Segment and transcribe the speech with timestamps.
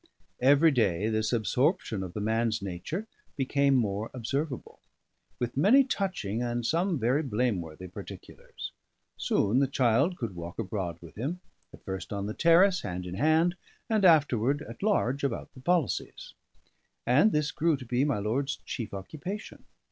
[0.41, 3.05] Every day this absorption of the man's nature
[3.37, 4.79] became more observable,
[5.37, 8.71] with many touching and some very blameworthy particulars.
[9.15, 11.39] Soon the child could walk abroad with him,
[11.71, 13.55] at first on the terrace, hand in hand,
[13.91, 16.33] and afterward at large about the policies;
[17.05, 19.65] and this grew to be my lord's chief occupation.